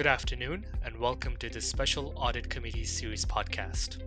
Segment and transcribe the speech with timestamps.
[0.00, 3.98] Good afternoon, and welcome to the Special Audit Committee Series podcast.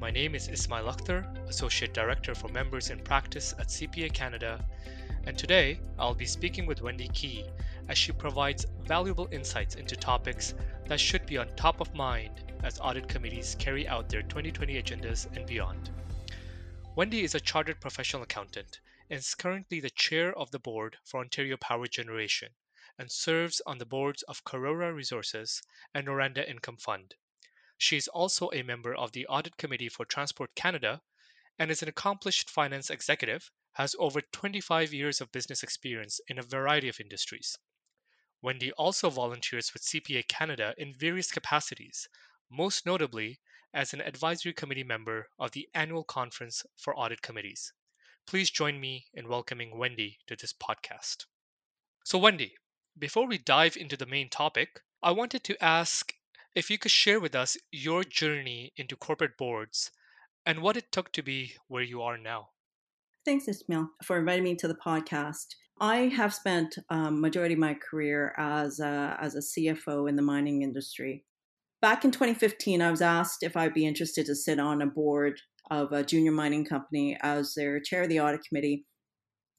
[0.00, 4.64] My name is Ismail Akhtar, Associate Director for Members in Practice at CPA Canada,
[5.26, 7.44] and today I'll be speaking with Wendy Kei
[7.88, 10.54] as she provides valuable insights into topics
[10.88, 15.26] that should be on top of mind as audit committees carry out their 2020 agendas
[15.36, 15.90] and beyond.
[16.94, 21.20] Wendy is a chartered professional accountant and is currently the chair of the board for
[21.20, 22.54] Ontario Power Generation
[22.98, 25.60] and serves on the boards of Karora Resources
[25.92, 27.14] and Noranda Income Fund.
[27.76, 31.02] She is also a member of the Audit Committee for Transport Canada
[31.58, 36.42] and is an accomplished finance executive, has over 25 years of business experience in a
[36.42, 37.58] variety of industries.
[38.42, 42.08] Wendy also volunteers with CPA Canada in various capacities,
[42.50, 43.40] most notably
[43.72, 47.72] as an advisory committee member of the annual conference for audit committees.
[48.26, 51.26] Please join me in welcoming Wendy to this podcast.
[52.04, 52.56] So, Wendy,
[52.98, 56.14] before we dive into the main topic, I wanted to ask
[56.54, 59.90] if you could share with us your journey into corporate boards
[60.44, 62.50] and what it took to be where you are now.
[63.24, 65.56] Thanks, Ismail, for inviting me to the podcast.
[65.80, 70.22] I have spent um, majority of my career as a, as a CFO in the
[70.22, 71.24] mining industry.
[71.82, 75.38] Back in 2015, I was asked if I'd be interested to sit on a board
[75.70, 78.86] of a junior mining company as their chair of the audit committee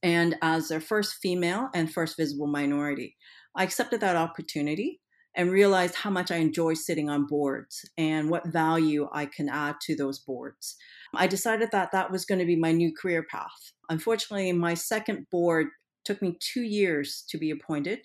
[0.02, 3.16] and as their first female and first visible minority.
[3.56, 5.02] I accepted that opportunity
[5.36, 9.76] and realized how much I enjoy sitting on boards and what value I can add
[9.82, 10.76] to those boards.
[11.14, 13.74] I decided that that was going to be my new career path.
[13.90, 15.68] Unfortunately, my second board
[16.08, 18.00] took me two years to be appointed.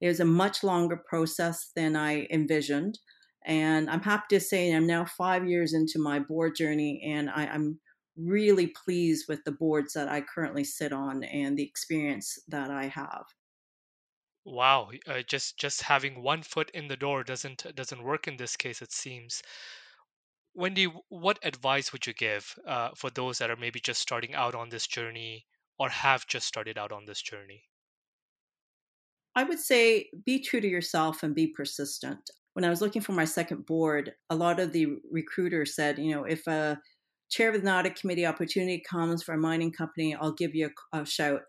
[0.00, 2.98] It was a much longer process than I envisioned.
[3.44, 7.44] And I'm happy to say I'm now five years into my board journey, and I,
[7.44, 7.78] am
[8.16, 12.86] really pleased with the boards that I currently sit on and the experience that I
[12.86, 13.24] have.
[14.44, 18.56] Wow, uh, just just having one foot in the door doesn't doesn't work in this
[18.56, 18.80] case.
[18.82, 19.42] It seems.
[20.54, 24.54] Wendy, what advice would you give uh, for those that are maybe just starting out
[24.54, 25.44] on this journey
[25.78, 27.64] or have just started out on this journey?
[29.34, 32.30] I would say be true to yourself and be persistent.
[32.54, 36.14] When I was looking for my second board, a lot of the recruiters said, you
[36.14, 36.80] know, if a
[37.30, 41.02] chair of the audit committee opportunity comes for a mining company, I'll give you a,
[41.02, 41.42] a shout.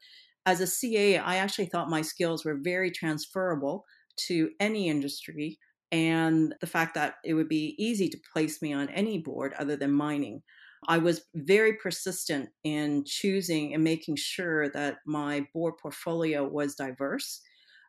[0.45, 3.85] As a CA, I actually thought my skills were very transferable
[4.27, 5.57] to any industry,
[5.91, 9.77] and the fact that it would be easy to place me on any board other
[9.77, 10.41] than mining.
[10.87, 17.41] I was very persistent in choosing and making sure that my board portfolio was diverse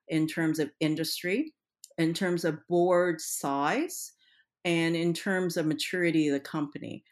[0.08, 1.52] in terms of industry,
[1.98, 4.12] in terms of board size,
[4.64, 7.04] and in terms of maturity of the company.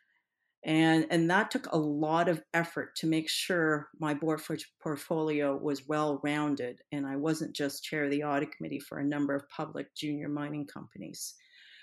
[0.64, 4.40] And and that took a lot of effort to make sure my board
[4.82, 9.04] portfolio was well rounded and i wasn't just chair of the audit committee for a
[9.04, 11.34] number of public junior mining companies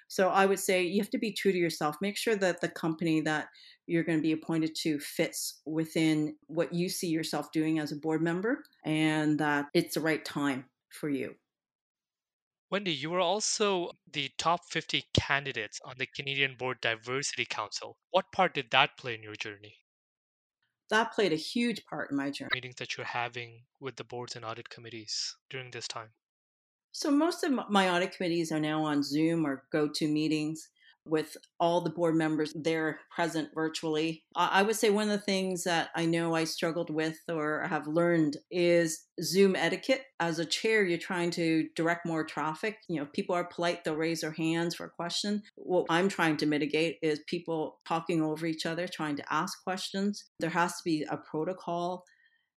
[0.08, 2.68] so i would say you have to be true to yourself make sure that the
[2.68, 3.48] company that
[3.86, 7.98] you're going to be appointed to fits within what you see yourself doing as a
[7.98, 11.36] board member and that it's the right time for you
[12.74, 17.98] Wendy, you were also the top 50 candidates on the Canadian Board Diversity Council.
[18.10, 19.76] What part did that play in your journey?
[20.90, 22.50] That played a huge part in my journey.
[22.52, 26.10] Meetings that you're having with the boards and audit committees during this time.
[26.94, 30.70] So, most of my audit committees are now on Zoom or go-to meetings
[31.06, 34.24] with all the board members there present virtually.
[34.36, 37.88] I would say one of the things that I know I struggled with or have
[37.88, 40.04] learned is Zoom etiquette.
[40.20, 42.78] As a chair, you're trying to direct more traffic.
[42.88, 45.44] You know, people are polite, they'll raise their hands for a question.
[45.56, 50.24] What I'm trying to mitigate is people talking over each other, trying to ask questions.
[50.40, 52.06] There has to be a protocol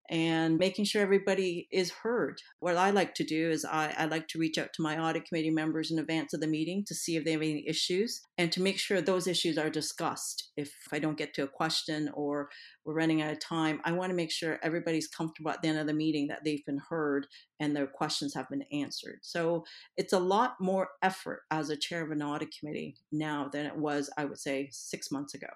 [0.09, 2.41] and making sure everybody is heard.
[2.61, 5.27] What I like to do is I, I, like to reach out to my audit
[5.27, 8.53] committee members in advance of the meeting to see if they have any issues and
[8.53, 10.53] to make sure those issues are discussed.
[10.57, 12.49] If I don't get to a question or
[12.85, 15.79] we're running out of time, I want to make sure everybody's comfortable at the end
[15.79, 17.27] of the meeting that they've been heard
[17.59, 19.19] and their questions have been answered.
[19.23, 19.65] So
[19.97, 23.77] it's a lot more effort as a chair of an audit committee now than it
[23.77, 25.49] was, I would say, six months ago.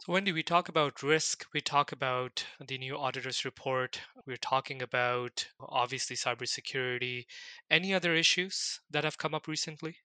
[0.00, 4.80] So, Wendy, we talk about risk, we talk about the new auditor's report, we're talking
[4.80, 7.26] about obviously cybersecurity.
[7.70, 9.96] Any other issues that have come up recently?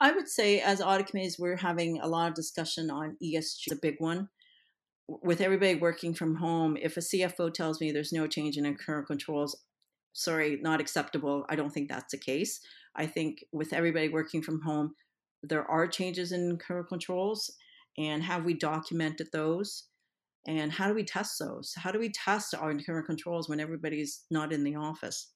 [0.00, 3.76] I would say, as audit committees, we're having a lot of discussion on ESG, a
[3.76, 4.30] big one.
[5.06, 9.04] With everybody working from home, if a CFO tells me there's no change in internal
[9.04, 9.56] controls,
[10.12, 11.46] sorry, not acceptable.
[11.48, 12.58] I don't think that's the case.
[12.96, 14.96] I think with everybody working from home,
[15.44, 17.52] there are changes in internal controls
[17.98, 19.88] And have we documented those?
[20.46, 21.74] And how do we test those?
[21.76, 25.32] How do we test our internal controls when everybody's not in the office?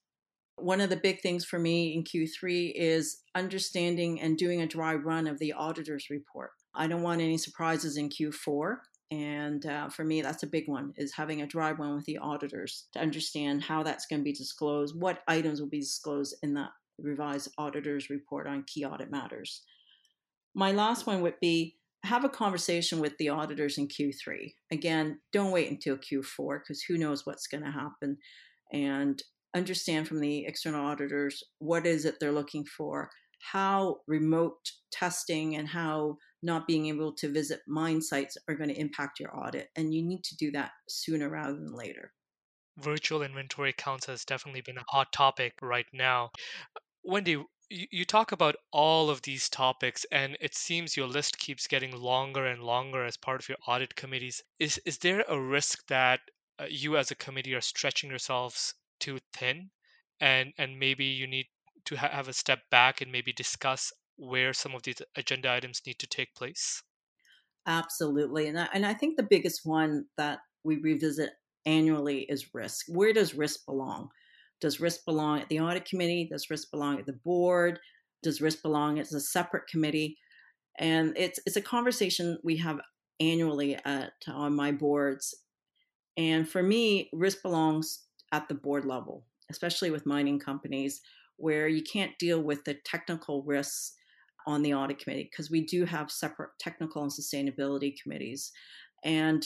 [0.56, 4.94] One of the big things for me in Q3 is understanding and doing a dry
[4.94, 6.52] run of the auditor's report.
[6.74, 8.76] I don't want any surprises in Q4.
[9.10, 12.16] And uh, for me, that's a big one is having a dry run with the
[12.18, 16.54] auditors to understand how that's going to be disclosed, what items will be disclosed in
[16.54, 19.62] that revised auditor's report on key audit matters.
[20.54, 24.52] My last one would be have a conversation with the auditors in Q3.
[24.70, 28.16] Again, don't wait until Q4 because who knows what's going to happen.
[28.72, 29.22] And
[29.54, 33.10] understand from the external auditors what is it they're looking for,
[33.52, 38.80] how remote testing and how not being able to visit mine sites are going to
[38.80, 39.68] impact your audit.
[39.76, 42.12] And you need to do that sooner rather than later.
[42.78, 46.30] Virtual inventory counts has definitely been a hot topic right now.
[47.04, 47.44] Wendy,
[47.90, 52.46] you, talk about all of these topics and it seems your list keeps getting longer
[52.46, 54.42] and longer as part of your audit committees.
[54.58, 56.20] Is is there a risk that
[56.60, 59.70] uh, you as a committee are stretching yourselves too thin?
[60.20, 61.46] And and maybe you need
[61.86, 65.80] to ha- have a step back and maybe discuss where some of these agenda items
[65.86, 66.82] need to take place?
[67.66, 71.34] Absolutely and I, and I think the biggest one that we revisit
[71.64, 72.86] annually is risk.
[72.88, 74.10] Where does risk belong
[74.62, 76.28] does risk belong at the audit committee?
[76.30, 77.80] Does risk belong at the board?
[78.22, 80.16] Does risk belong as a separate committee?
[80.78, 82.80] And it's it's a conversation we have
[83.20, 85.34] annually at on my boards.
[86.16, 91.00] And for me, risk belongs at the board level, especially with mining companies
[91.36, 93.94] where you can't deal with the technical risks
[94.46, 98.52] on the audit committee because we do have separate technical and sustainability committees.
[99.04, 99.44] And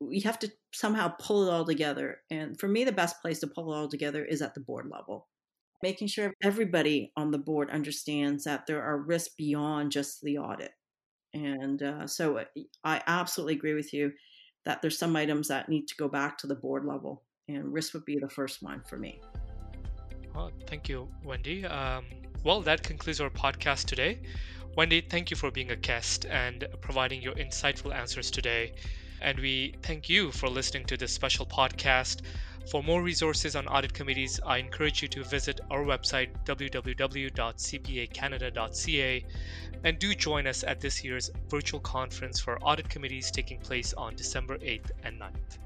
[0.00, 2.18] we have to somehow pull it all together.
[2.30, 4.88] And for me, the best place to pull it all together is at the board
[4.90, 5.28] level,
[5.82, 10.72] making sure everybody on the board understands that there are risks beyond just the audit.
[11.34, 12.44] And uh, so uh,
[12.84, 14.12] I absolutely agree with you
[14.64, 17.94] that there's some items that need to go back to the board level, and risk
[17.94, 19.20] would be the first one for me.
[20.34, 21.64] Well, thank you, Wendy.
[21.64, 22.04] Um,
[22.44, 24.20] well, that concludes our podcast today.
[24.76, 28.74] Wendy, thank you for being a guest and providing your insightful answers today.
[29.20, 32.22] And we thank you for listening to this special podcast.
[32.70, 39.24] For more resources on audit committees, I encourage you to visit our website, www.cpacanada.ca,
[39.84, 44.16] and do join us at this year's virtual conference for audit committees taking place on
[44.16, 45.58] December 8th and 9th.